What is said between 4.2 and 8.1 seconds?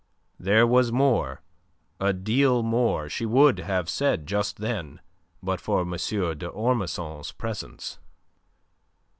just then, but for M. d'Ormesson's presence.